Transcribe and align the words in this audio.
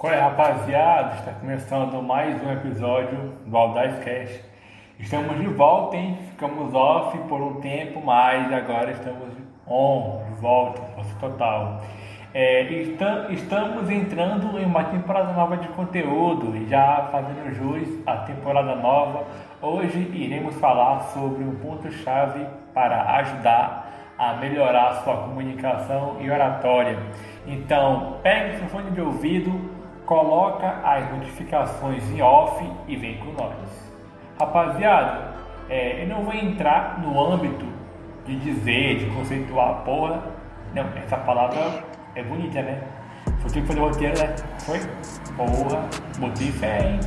Qual 0.00 0.10
é, 0.10 0.18
rapaziada? 0.18 1.16
Está 1.16 1.32
começando 1.32 2.02
mais 2.02 2.42
um 2.42 2.50
episódio 2.50 3.34
do 3.44 3.54
Audaz 3.54 4.02
Cast. 4.02 4.42
Estamos 4.98 5.38
de 5.38 5.46
volta, 5.48 5.94
hein? 5.94 6.16
Ficamos 6.30 6.72
off 6.72 7.18
por 7.28 7.42
um 7.42 7.60
tempo, 7.60 8.00
mas 8.02 8.50
agora 8.50 8.92
estamos 8.92 9.28
on, 9.66 10.22
de 10.24 10.40
volta, 10.40 10.80
força 10.94 11.14
total. 11.20 11.82
É, 12.32 12.62
estamos 13.28 13.90
entrando 13.90 14.58
em 14.58 14.64
uma 14.64 14.84
temporada 14.84 15.34
nova 15.34 15.58
de 15.58 15.68
conteúdo, 15.68 16.66
já 16.66 17.10
fazendo 17.12 17.52
jus 17.52 17.86
à 18.06 18.16
temporada 18.20 18.74
nova. 18.76 19.26
Hoje 19.60 19.98
iremos 20.14 20.54
falar 20.54 21.00
sobre 21.12 21.44
um 21.44 21.56
ponto-chave 21.56 22.46
para 22.72 23.02
ajudar 23.16 24.14
a 24.16 24.32
melhorar 24.36 25.02
sua 25.04 25.18
comunicação 25.18 26.16
e 26.20 26.30
oratória. 26.30 26.98
Então, 27.46 28.16
pegue 28.22 28.56
seu 28.56 28.68
fone 28.68 28.90
de 28.92 29.00
ouvido, 29.02 29.78
coloca 30.10 30.66
as 30.82 31.08
notificações 31.12 32.02
em 32.10 32.20
off 32.20 32.68
e 32.88 32.96
vem 32.96 33.18
com 33.18 33.30
nós. 33.30 33.54
Rapaziada, 34.40 35.36
é, 35.68 36.02
eu 36.02 36.08
não 36.08 36.24
vou 36.24 36.34
entrar 36.34 36.98
no 37.00 37.32
âmbito 37.32 37.64
de 38.26 38.34
dizer, 38.40 38.98
de 38.98 39.06
conceituar 39.14 39.84
porra. 39.84 40.20
Não, 40.74 40.84
essa 40.96 41.16
palavra 41.16 41.84
é 42.16 42.24
bonita, 42.24 42.60
né? 42.60 42.82
Foi 43.38 43.52
tipo 43.52 43.68
fazer 43.68 43.78
o 43.78 43.84
roteiro, 43.84 44.18
né? 44.18 44.34
Foi? 44.58 44.80
Porra, 45.36 45.88
botei 46.18 46.50
fé, 46.50 46.88
hein? 46.88 47.00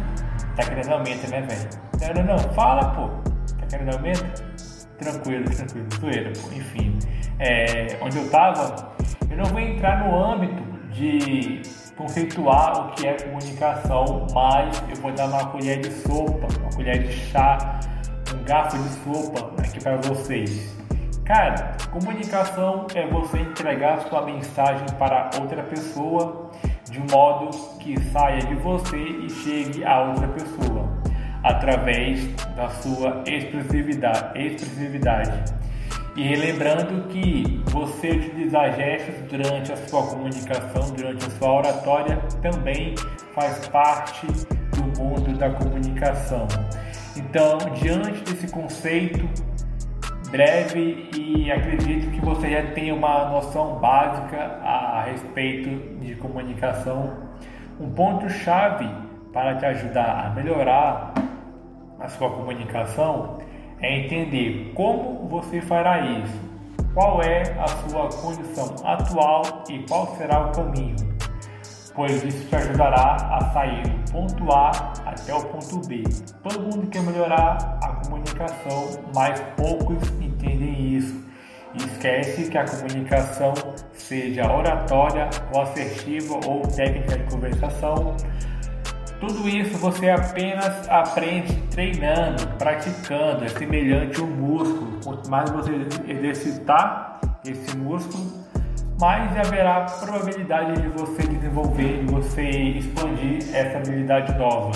Tá 0.55 0.63
querendo 0.63 0.93
aumento, 0.93 1.29
né, 1.29 1.41
velho? 1.41 2.15
Não, 2.15 2.23
não, 2.23 2.37
não, 2.37 2.53
fala, 2.53 2.85
pô. 2.91 3.09
Tá 3.59 3.65
querendo 3.69 3.95
aumento? 3.95 4.43
Tranquilo, 4.97 5.43
tranquilo, 5.43 5.87
zoeira, 5.99 6.31
pô. 6.41 6.55
Enfim, 6.55 6.97
é, 7.37 7.97
onde 8.01 8.17
eu 8.17 8.31
tava, 8.31 8.93
eu 9.29 9.35
não 9.35 9.45
vou 9.45 9.59
entrar 9.59 10.07
no 10.07 10.23
âmbito 10.23 10.63
de 10.89 11.82
conceituar 11.95 12.87
o 12.87 12.91
que 12.91 13.07
é 13.07 13.13
comunicação, 13.13 14.27
mas 14.33 14.83
eu 14.89 14.95
vou 14.97 15.11
dar 15.11 15.27
uma 15.27 15.45
colher 15.47 15.79
de 15.79 15.91
sopa, 15.91 16.47
uma 16.59 16.69
colher 16.75 17.03
de 17.03 17.13
chá, 17.13 17.79
um 18.33 18.43
garfo 18.43 18.77
de 18.77 18.89
sopa 18.89 19.61
aqui 19.61 19.81
para 19.81 19.97
vocês. 19.97 20.75
Cara, 21.25 21.77
comunicação 21.91 22.85
é 22.93 23.07
você 23.07 23.39
entregar 23.39 24.01
sua 24.09 24.23
mensagem 24.23 24.85
para 24.99 25.29
outra 25.39 25.63
pessoa 25.63 26.51
de 26.89 26.99
um 26.99 27.05
modo 27.09 27.57
que 27.79 27.99
saia 28.11 28.39
de 28.39 28.55
você 28.55 28.97
e 28.97 29.29
chegue 29.29 29.85
a 29.85 30.01
outra 30.01 30.27
pessoa 30.27 30.89
através 31.43 32.27
da 32.55 32.69
sua 32.69 33.23
expressividade. 33.25 34.39
expressividade. 34.41 35.62
E 36.15 36.21
relembrando 36.21 37.07
que 37.07 37.63
você 37.71 38.11
utilizar 38.11 38.75
gestos 38.75 39.15
durante 39.29 39.71
a 39.71 39.77
sua 39.77 40.05
comunicação, 40.05 40.91
durante 40.95 41.25
a 41.25 41.29
sua 41.31 41.53
oratória, 41.53 42.17
também 42.41 42.93
faz 43.33 43.67
parte 43.69 44.27
do 44.27 45.01
mundo 45.01 45.35
da 45.37 45.49
comunicação. 45.49 46.47
Então, 47.17 47.57
diante 47.81 48.21
desse 48.23 48.51
conceito 48.51 49.27
breve 50.29 51.09
e 51.15 51.51
acredito 51.51 52.09
que 52.11 52.21
você 52.21 52.49
já 52.49 52.71
tenha 52.73 52.93
uma 52.93 53.29
noção 53.29 53.79
básica 53.79 54.59
a 54.63 55.03
respeito 55.03 55.99
de 55.99 56.15
comunicação, 56.15 57.17
um 57.79 57.91
ponto-chave 57.91 58.89
para 59.31 59.55
te 59.55 59.65
ajudar 59.65 60.25
a 60.25 60.29
melhorar 60.31 61.13
a 61.99 62.07
sua 62.07 62.29
comunicação 62.31 63.39
é 63.83 63.99
entender 63.99 64.71
como 64.73 65.27
você 65.27 65.61
fará 65.61 65.99
isso, 65.99 66.39
qual 66.93 67.21
é 67.21 67.41
a 67.59 67.67
sua 67.67 68.07
condição 68.07 68.73
atual 68.83 69.63
e 69.69 69.79
qual 69.79 70.15
será 70.15 70.47
o 70.47 70.51
caminho, 70.51 70.95
pois 71.93 72.23
isso 72.23 72.47
te 72.47 72.55
ajudará 72.55 73.15
a 73.15 73.51
sair 73.51 73.83
do 73.83 74.11
ponto 74.11 74.51
A 74.53 74.71
até 75.05 75.33
o 75.33 75.43
ponto 75.43 75.85
B. 75.85 76.03
Todo 76.41 76.61
mundo 76.61 76.87
quer 76.87 77.03
melhorar 77.03 77.77
a 77.83 77.89
comunicação, 78.05 79.01
mas 79.13 79.39
poucos 79.57 80.09
entendem 80.21 80.95
isso. 80.95 81.21
Esquece 81.75 82.49
que 82.49 82.57
a 82.57 82.65
comunicação, 82.65 83.53
seja 83.91 84.49
oratória 84.49 85.29
ou 85.51 85.61
assertiva 85.61 86.39
ou 86.47 86.61
técnica 86.61 87.17
de 87.17 87.23
conversação, 87.33 88.15
tudo 89.19 89.47
isso 89.47 89.77
você 89.77 90.09
apenas 90.09 90.89
aprende 90.89 91.53
treinando, 91.71 92.45
praticando, 92.57 93.45
é 93.45 93.49
semelhante 93.49 94.19
ao 94.19 94.27
músculo. 94.27 94.99
Quanto 95.03 95.29
mais 95.29 95.49
você 95.49 95.71
exercitar 96.07 97.19
esse 97.45 97.75
músculo, 97.77 98.25
mais 98.99 99.37
haverá 99.37 99.81
probabilidade 99.81 100.81
de 100.81 100.87
você 100.89 101.23
desenvolver, 101.23 102.05
de 102.05 102.11
você 102.11 102.49
expandir 102.49 103.43
essa 103.53 103.77
habilidade 103.77 104.37
nova. 104.37 104.71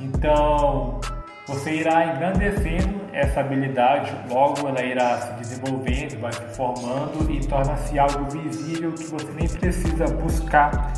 Então, 0.00 1.00
você 1.46 1.76
irá 1.76 2.06
engrandecendo 2.06 3.00
essa 3.12 3.40
habilidade, 3.40 4.12
logo 4.28 4.68
ela 4.68 4.82
irá 4.82 5.16
se 5.18 5.32
desenvolvendo, 5.34 6.20
vai 6.20 6.32
se 6.32 6.42
formando 6.54 7.30
e 7.30 7.40
torna-se 7.46 7.98
algo 7.98 8.24
visível 8.30 8.92
que 8.92 9.04
você 9.04 9.32
nem 9.32 9.48
precisa 9.48 10.04
buscar 10.06 10.92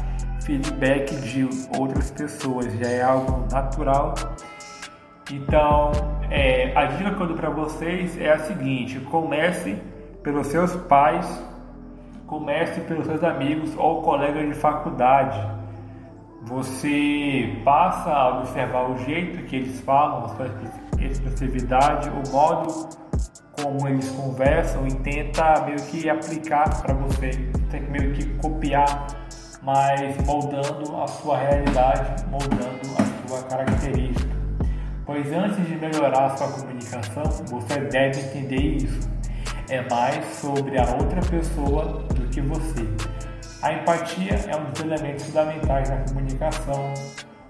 feedback 0.49 1.15
de 1.15 1.47
outras 1.79 2.11
pessoas, 2.11 2.73
já 2.79 2.89
é 2.89 3.03
algo 3.03 3.47
natural. 3.53 4.15
Então, 5.31 5.93
é, 6.31 6.73
a 6.75 6.87
dica 6.87 7.15
que 7.15 7.21
eu 7.21 7.27
dou 7.27 7.37
para 7.37 7.51
vocês 7.51 8.19
é 8.19 8.33
a 8.33 8.39
seguinte: 8.39 8.99
comece 9.01 9.77
pelos 10.23 10.47
seus 10.47 10.75
pais, 10.75 11.27
comece 12.27 12.81
pelos 12.81 13.05
seus 13.05 13.23
amigos 13.23 13.75
ou 13.77 14.01
colegas 14.01 14.49
de 14.49 14.55
faculdade. 14.55 15.39
Você 16.45 17.61
passa 17.63 18.11
a 18.11 18.39
observar 18.39 18.91
o 18.91 18.97
jeito 19.05 19.45
que 19.45 19.57
eles 19.57 19.83
falam, 19.83 20.29
sua 20.29 20.47
expressividade, 20.99 22.09
o 22.09 22.33
modo 22.33 22.89
como 23.61 23.87
eles 23.87 24.09
conversam 24.13 24.87
e 24.87 24.95
tenta 24.95 25.61
meio 25.67 25.83
que 25.91 26.09
aplicar 26.09 26.81
para 26.81 26.95
você, 26.95 27.31
tem 27.71 27.83
que 27.83 27.91
meio 27.91 28.15
que 28.15 28.25
copiar 28.39 29.28
mas 29.63 30.17
moldando 30.25 30.97
a 30.97 31.07
sua 31.07 31.39
realidade, 31.39 32.25
moldando 32.27 32.81
a 32.99 33.29
sua 33.29 33.43
característica. 33.45 34.37
Pois 35.05 35.33
antes 35.33 35.67
de 35.67 35.75
melhorar 35.77 36.27
a 36.27 36.37
sua 36.37 36.49
comunicação, 36.53 37.25
você 37.25 37.81
deve 37.81 38.21
entender 38.21 38.77
isso. 38.77 39.09
É 39.69 39.87
mais 39.89 40.25
sobre 40.37 40.79
a 40.79 40.83
outra 40.83 41.21
pessoa 41.23 42.05
do 42.15 42.29
que 42.29 42.41
você. 42.41 42.87
A 43.63 43.73
empatia 43.73 44.35
é 44.35 44.57
um 44.57 44.71
dos 44.71 44.81
elementos 44.81 45.25
fundamentais 45.25 45.91
na 45.91 45.97
comunicação. 46.05 46.95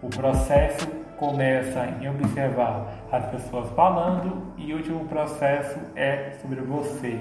O 0.00 0.08
processo 0.08 0.86
começa 1.18 1.84
em 2.00 2.08
observar 2.08 2.86
as 3.12 3.26
pessoas 3.26 3.68
falando 3.70 4.54
e 4.56 4.72
o 4.72 4.76
último 4.76 5.04
processo 5.06 5.78
é 5.94 6.30
sobre 6.40 6.60
você. 6.60 7.20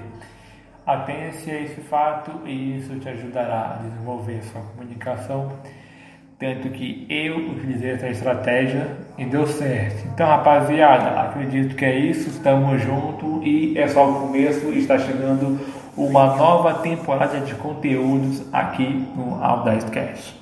Atenha-se 0.88 1.50
a 1.50 1.60
esse 1.60 1.82
fato 1.82 2.30
e 2.46 2.78
isso 2.78 2.98
te 2.98 3.10
ajudará 3.10 3.74
a 3.74 3.82
desenvolver 3.82 4.42
sua 4.42 4.62
comunicação. 4.62 5.52
Tanto 6.38 6.70
que 6.70 7.06
eu 7.10 7.50
utilizei 7.50 7.90
essa 7.90 8.08
estratégia 8.08 8.96
e 9.18 9.26
deu 9.26 9.46
certo. 9.46 10.06
Então, 10.06 10.26
rapaziada, 10.26 11.20
acredito 11.20 11.76
que 11.76 11.84
é 11.84 11.94
isso. 11.94 12.30
Estamos 12.30 12.80
juntos 12.80 13.44
e 13.44 13.76
é 13.76 13.86
só 13.86 14.08
o 14.08 14.20
começo. 14.20 14.66
Está 14.68 14.98
chegando 14.98 15.60
uma 15.94 16.36
nova 16.36 16.72
temporada 16.78 17.38
de 17.40 17.54
conteúdos 17.56 18.42
aqui 18.50 19.06
no 19.14 19.44
Audacast. 19.44 20.37